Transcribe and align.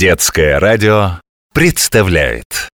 Детское 0.00 0.58
радио 0.58 1.20
представляет. 1.52 2.70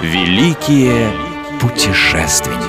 Великие 0.00 1.10
путешественники. 1.60 2.60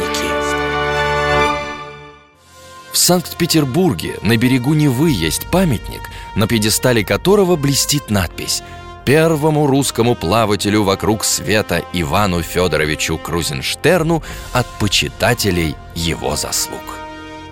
В 2.91 2.97
Санкт-Петербурге 2.97 4.17
на 4.23 4.35
берегу 4.35 4.73
Невы 4.73 5.11
есть 5.11 5.45
памятник, 5.51 6.01
на 6.35 6.47
пьедестале 6.47 7.05
которого 7.05 7.55
блестит 7.55 8.09
надпись 8.09 8.63
первому 9.07 9.67
русскому 9.67 10.15
плавателю 10.15 10.83
вокруг 10.83 11.23
света 11.23 11.81
Ивану 11.93 12.41
Федоровичу 12.41 13.17
Крузенштерну 13.17 14.21
от 14.51 14.67
почитателей 14.79 15.77
его 15.95 16.35
заслуг. 16.35 16.81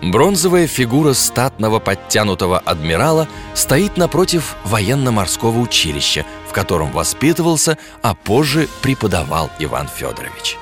Бронзовая 0.04 0.68
фигура 0.68 1.14
статного 1.14 1.80
подтянутого 1.80 2.60
адмирала 2.60 3.30
стоит 3.54 3.96
напротив 3.96 4.58
военно-морского 4.66 5.60
училища, 5.60 6.26
в 6.50 6.52
котором 6.52 6.92
воспитывался, 6.92 7.78
а 8.02 8.16
позже 8.16 8.68
преподавал 8.82 9.50
Иван 9.58 9.88
Федорович. 9.88 10.58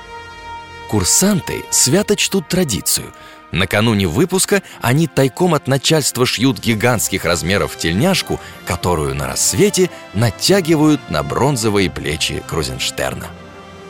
Курсанты 0.88 1.64
свято 1.70 2.14
чтут 2.14 2.46
традицию– 2.46 3.12
Накануне 3.54 4.08
выпуска 4.08 4.62
они 4.80 5.06
тайком 5.06 5.54
от 5.54 5.68
начальства 5.68 6.26
шьют 6.26 6.58
гигантских 6.58 7.24
размеров 7.24 7.76
тельняшку, 7.78 8.40
которую 8.66 9.14
на 9.14 9.28
рассвете 9.28 9.90
натягивают 10.12 11.08
на 11.08 11.22
бронзовые 11.22 11.88
плечи 11.88 12.42
Крузенштерна. 12.48 13.28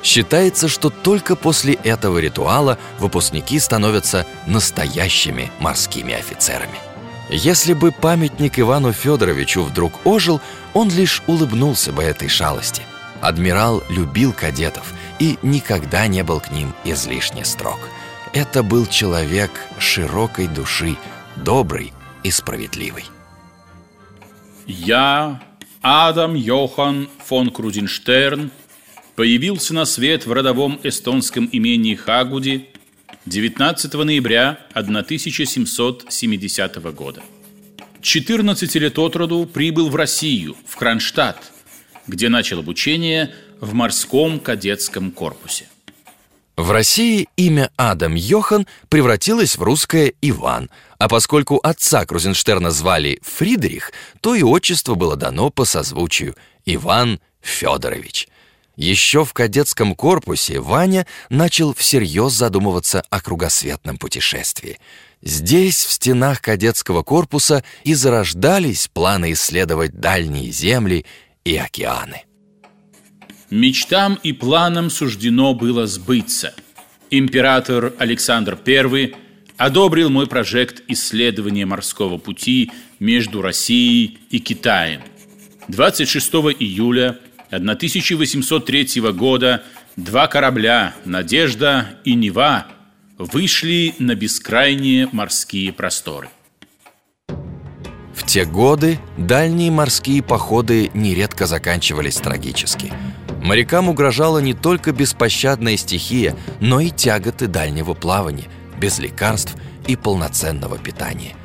Считается, 0.02 0.68
что 0.68 0.90
только 0.90 1.34
после 1.34 1.74
этого 1.74 2.18
ритуала 2.18 2.78
выпускники 2.98 3.58
становятся 3.58 4.26
настоящими 4.46 5.50
морскими 5.60 6.12
офицерами. 6.12 6.78
Если 7.30 7.72
бы 7.72 7.90
памятник 7.90 8.58
Ивану 8.58 8.92
Федоровичу 8.92 9.62
вдруг 9.62 9.94
ожил, 10.04 10.42
он 10.74 10.90
лишь 10.90 11.22
улыбнулся 11.26 11.90
бы 11.90 12.02
этой 12.02 12.28
шалости. 12.28 12.82
Адмирал 13.22 13.82
любил 13.88 14.34
кадетов 14.34 14.92
и 15.18 15.38
никогда 15.40 16.06
не 16.06 16.22
был 16.22 16.40
к 16.40 16.50
ним 16.50 16.74
излишне 16.84 17.46
строг– 17.46 17.78
это 18.34 18.62
был 18.64 18.86
человек 18.86 19.52
широкой 19.78 20.48
души, 20.48 20.96
добрый 21.36 21.92
и 22.24 22.32
справедливый. 22.32 23.04
Я, 24.66 25.40
Адам 25.82 26.34
Йохан 26.34 27.08
фон 27.24 27.50
Крузенштерн, 27.50 28.50
появился 29.14 29.72
на 29.72 29.84
свет 29.84 30.26
в 30.26 30.32
родовом 30.32 30.80
эстонском 30.82 31.48
имении 31.52 31.94
Хагуди 31.94 32.70
19 33.26 33.94
ноября 33.94 34.58
1770 34.72 36.76
года. 36.92 37.22
14 38.02 38.74
лет 38.74 38.98
от 38.98 39.14
роду 39.14 39.46
прибыл 39.46 39.90
в 39.90 39.94
Россию, 39.94 40.56
в 40.66 40.74
Кронштадт, 40.74 41.52
где 42.08 42.28
начал 42.28 42.58
обучение 42.58 43.32
в 43.60 43.74
морском 43.74 44.40
кадетском 44.40 45.12
корпусе. 45.12 45.68
В 46.56 46.70
России 46.70 47.28
имя 47.36 47.70
Адам 47.76 48.14
Йохан 48.14 48.66
превратилось 48.88 49.56
в 49.56 49.62
русское 49.62 50.12
Иван, 50.22 50.70
а 50.98 51.08
поскольку 51.08 51.58
отца 51.62 52.06
Крузенштерна 52.06 52.70
звали 52.70 53.18
Фридрих, 53.22 53.92
то 54.20 54.36
и 54.36 54.42
отчество 54.42 54.94
было 54.94 55.16
дано 55.16 55.50
по 55.50 55.64
созвучию 55.64 56.36
Иван 56.64 57.20
Федорович. 57.40 58.28
Еще 58.76 59.24
в 59.24 59.32
кадетском 59.32 59.96
корпусе 59.96 60.60
Ваня 60.60 61.06
начал 61.28 61.74
всерьез 61.74 62.32
задумываться 62.32 63.02
о 63.10 63.20
кругосветном 63.20 63.98
путешествии. 63.98 64.78
Здесь, 65.22 65.84
в 65.84 65.90
стенах 65.92 66.40
кадетского 66.40 67.02
корпуса, 67.02 67.64
и 67.82 67.94
зарождались 67.94 68.88
планы 68.88 69.32
исследовать 69.32 69.98
дальние 69.98 70.50
земли 70.50 71.04
и 71.44 71.56
океаны. 71.56 72.24
Мечтам 73.54 74.18
и 74.24 74.32
планам 74.32 74.90
суждено 74.90 75.54
было 75.54 75.86
сбыться. 75.86 76.54
Император 77.10 77.94
Александр 77.98 78.58
I 78.66 79.14
одобрил 79.56 80.10
мой 80.10 80.26
проект 80.26 80.82
исследования 80.88 81.64
морского 81.64 82.18
пути 82.18 82.72
между 82.98 83.42
Россией 83.42 84.18
и 84.30 84.40
Китаем. 84.40 85.02
26 85.68 86.32
июля 86.58 87.20
1803 87.50 89.00
года 89.12 89.62
два 89.94 90.26
корабля 90.26 90.92
«Надежда» 91.04 92.00
и 92.02 92.16
«Нева» 92.16 92.66
вышли 93.18 93.94
на 94.00 94.16
бескрайние 94.16 95.08
морские 95.12 95.72
просторы. 95.72 96.28
В 98.16 98.26
те 98.26 98.46
годы 98.46 98.98
дальние 99.16 99.70
морские 99.70 100.24
походы 100.24 100.90
нередко 100.92 101.46
заканчивались 101.46 102.16
трагически– 102.16 102.92
Морякам 103.44 103.90
угрожала 103.90 104.38
не 104.38 104.54
только 104.54 104.92
беспощадная 104.92 105.76
стихия, 105.76 106.34
но 106.60 106.80
и 106.80 106.88
тяготы 106.88 107.46
дальнего 107.46 107.92
плавания, 107.92 108.46
без 108.78 108.98
лекарств 108.98 109.54
и 109.86 109.96
полноценного 109.96 110.78
питания. 110.78 111.36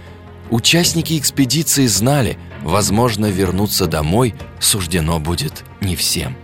Участники 0.50 1.20
экспедиции 1.20 1.88
знали, 1.88 2.38
возможно, 2.64 3.26
вернуться 3.26 3.86
домой 3.86 4.34
суждено 4.62 5.20
будет 5.20 5.66
не 5.82 5.98
всем. 5.98 6.38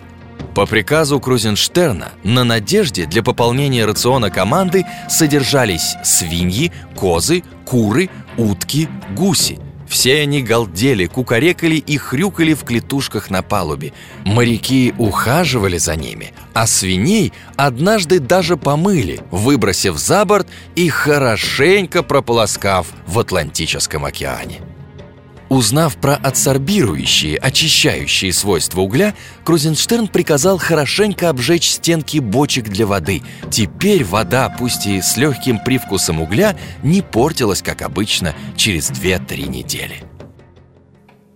По 0.54 0.66
приказу 0.66 1.22
Крузенштерна 1.22 2.12
на 2.24 2.44
«Надежде» 2.44 3.06
для 3.06 3.24
пополнения 3.24 3.86
рациона 3.86 4.30
команды 4.30 4.86
содержались 5.10 5.96
свиньи, 6.04 6.74
козы, 6.96 7.44
куры, 7.66 8.10
утки, 8.38 8.90
гуси– 9.16 9.58
все 9.88 10.22
они 10.22 10.42
галдели, 10.42 11.06
кукарекали 11.06 11.76
и 11.76 11.98
хрюкали 11.98 12.54
в 12.54 12.64
клетушках 12.64 13.30
на 13.30 13.42
палубе. 13.42 13.94
Моряки 14.26 14.94
ухаживали 14.98 15.78
за 15.78 15.96
ними, 15.96 16.34
а 16.54 16.68
свиней 16.68 17.34
однажды 17.56 18.20
даже 18.20 18.58
помыли, 18.58 19.22
выбросив 19.32 19.98
за 19.98 20.26
борт 20.26 20.48
и 20.76 20.90
хорошенько 20.90 22.04
прополоскав 22.04 22.88
в 23.08 23.20
Атлантическом 23.20 24.06
океане. 24.06 24.62
Узнав 25.56 25.96
про 25.96 26.16
адсорбирующие, 26.16 27.38
очищающие 27.38 28.34
свойства 28.34 28.82
угля, 28.82 29.16
Крузенштерн 29.46 30.10
приказал 30.10 30.58
хорошенько 30.58 31.30
обжечь 31.30 31.70
стенки 31.70 32.18
бочек 32.18 32.66
для 32.66 32.86
воды. 32.86 33.22
Теперь 33.50 34.04
вода, 34.04 34.50
пусть 34.50 34.86
и 34.86 35.02
с 35.02 35.16
легким 35.16 35.60
привкусом 35.60 36.22
угля, 36.22 36.58
не 36.84 37.02
портилась, 37.02 37.62
как 37.62 37.84
обычно, 37.84 38.36
через 38.58 38.92
2-3 38.92 39.48
недели. 39.48 40.04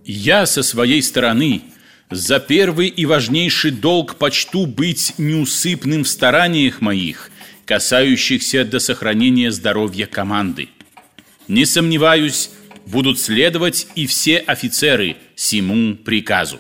Я 0.03 0.45
со 0.45 0.63
своей 0.63 1.01
стороны 1.01 1.61
за 2.11 2.41
первый 2.41 2.89
и 2.89 3.05
важнейший 3.05 3.71
долг 3.71 4.15
почту 4.15 4.65
быть 4.65 5.13
неусыпным 5.17 6.03
в 6.03 6.09
стараниях 6.09 6.81
моих, 6.81 7.31
касающихся 7.63 8.65
до 8.65 8.79
сохранения 8.79 9.49
здоровья 9.49 10.07
команды. 10.07 10.67
Не 11.47 11.65
сомневаюсь, 11.65 12.49
будут 12.89 13.19
следовать 13.19 13.87
и 13.95 14.07
все 14.07 14.37
офицеры 14.37 15.17
сему 15.35 15.95
приказу. 15.95 16.59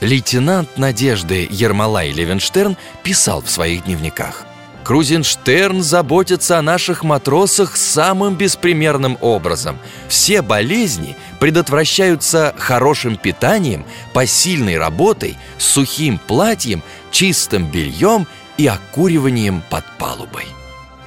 Лейтенант 0.00 0.76
Надежды 0.76 1.46
Ермолай 1.50 2.12
Левенштерн 2.12 2.76
писал 3.02 3.42
в 3.42 3.50
своих 3.50 3.84
дневниках 3.84 4.46
Крузенштерн 4.86 5.82
заботится 5.82 6.60
о 6.60 6.62
наших 6.62 7.02
матросах 7.02 7.76
самым 7.76 8.36
беспримерным 8.36 9.18
образом. 9.20 9.78
Все 10.06 10.42
болезни 10.42 11.16
предотвращаются 11.40 12.54
хорошим 12.56 13.16
питанием, 13.16 13.84
посильной 14.12 14.78
работой, 14.78 15.36
сухим 15.58 16.18
платьем, 16.18 16.84
чистым 17.10 17.68
бельем 17.68 18.28
и 18.58 18.68
окуриванием 18.68 19.60
под 19.70 19.84
палубой. 19.98 20.44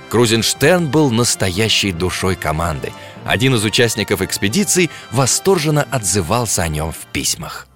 Крузенштерн 0.10 0.88
был 0.88 1.10
настоящей 1.10 1.94
душой 1.94 2.36
команды. 2.36 2.92
Один 3.26 3.56
из 3.56 3.64
участников 3.64 4.22
экспедиции 4.22 4.90
восторженно 5.12 5.84
отзывался 5.84 6.64
о 6.64 6.68
нем 6.68 6.92
в 6.92 7.06
письмах. 7.12 7.68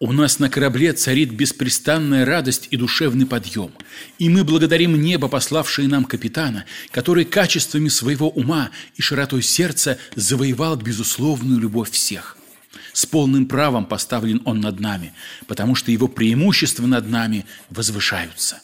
У 0.00 0.12
нас 0.12 0.38
на 0.38 0.48
корабле 0.48 0.92
царит 0.92 1.32
беспрестанная 1.32 2.24
радость 2.24 2.68
и 2.70 2.76
душевный 2.76 3.26
подъем. 3.26 3.72
И 4.20 4.28
мы 4.28 4.44
благодарим 4.44 5.00
небо, 5.00 5.26
пославшее 5.26 5.88
нам 5.88 6.04
капитана, 6.04 6.66
который 6.92 7.24
качествами 7.24 7.88
своего 7.88 8.28
ума 8.28 8.70
и 8.94 9.02
широтой 9.02 9.42
сердца 9.42 9.98
завоевал 10.14 10.76
безусловную 10.76 11.58
любовь 11.58 11.90
всех. 11.90 12.38
С 12.92 13.06
полным 13.06 13.46
правом 13.46 13.86
поставлен 13.86 14.40
он 14.44 14.60
над 14.60 14.78
нами, 14.78 15.14
потому 15.48 15.74
что 15.74 15.90
его 15.90 16.06
преимущества 16.06 16.86
над 16.86 17.08
нами 17.08 17.44
возвышаются. 17.70 18.60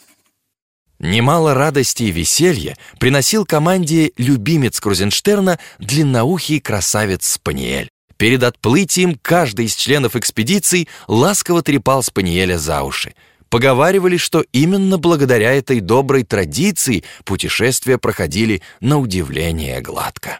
Немало 0.99 1.53
радости 1.53 2.03
и 2.03 2.11
веселья 2.11 2.77
приносил 2.99 3.45
команде 3.45 4.11
любимец 4.17 4.79
Крузенштерна 4.79 5.59
длинноухий 5.79 6.59
красавец 6.59 7.25
Спаниель. 7.33 7.89
Перед 8.17 8.43
отплытием 8.43 9.19
каждый 9.21 9.65
из 9.65 9.75
членов 9.75 10.15
экспедиции 10.15 10.87
ласково 11.07 11.61
трепал 11.61 12.01
Спаниеля 12.01 12.57
за 12.57 12.83
уши. 12.83 13.13
Поговаривали, 13.49 14.17
что 14.17 14.43
именно 14.53 14.97
благодаря 14.97 15.53
этой 15.53 15.79
доброй 15.79 16.23
традиции 16.23 17.03
путешествия 17.25 17.97
проходили 17.97 18.61
на 18.79 18.97
удивление 18.99 19.81
гладко. 19.81 20.39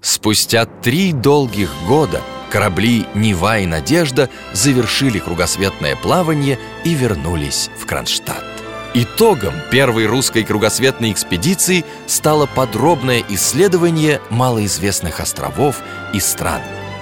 Спустя 0.00 0.66
три 0.66 1.12
долгих 1.12 1.70
года 1.86 2.20
корабли 2.50 3.06
«Нева» 3.14 3.60
и 3.60 3.66
«Надежда» 3.66 4.28
завершили 4.52 5.20
кругосветное 5.20 5.96
плавание 5.96 6.58
и 6.84 6.92
вернулись 6.94 7.70
в 7.78 7.86
Кронштадт. 7.86 8.51
Итогом 8.94 9.54
первой 9.70 10.04
русской 10.04 10.44
кругосветной 10.44 11.12
экспедиции 11.12 11.82
стало 12.06 12.44
подробное 12.44 13.24
исследование 13.30 14.20
малоизвестных 14.28 15.18
островов 15.18 15.76
и 16.12 16.20
стран. 16.20 16.60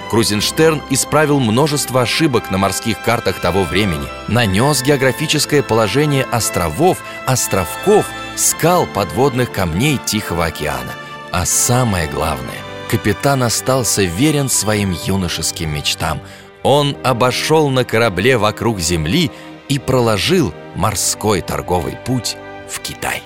Крузенштерн 0.09 0.81
исправил 0.89 1.41
множество 1.41 2.01
ошибок 2.01 2.49
на 2.49 2.57
морских 2.57 3.01
картах 3.03 3.41
того 3.41 3.63
времени, 3.63 4.07
нанес 4.29 4.81
географическое 4.81 5.61
положение 5.63 6.23
островов, 6.23 6.99
островков, 7.25 8.05
скал 8.37 8.87
подводных 8.87 9.51
камней 9.51 9.99
Тихого 10.05 10.45
океана. 10.45 10.93
А 11.31 11.45
самое 11.45 12.09
главное, 12.09 12.59
капитан 12.89 13.43
остался 13.43 14.03
верен 14.03 14.49
своим 14.49 14.95
юношеским 15.05 15.73
мечтам. 15.73 16.21
Он 16.63 16.95
обошел 17.03 17.69
на 17.69 17.83
корабле 17.83 18.37
вокруг 18.37 18.79
Земли 18.79 19.29
и 19.67 19.77
проложил 19.79 20.53
морской 20.75 21.41
торговый 21.41 21.97
путь 22.05 22.37
в 22.69 22.79
Китай. 22.79 23.21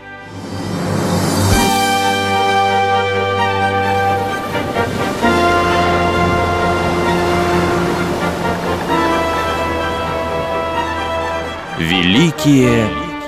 Великие 11.78 12.88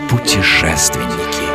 путешественники. 0.09 1.46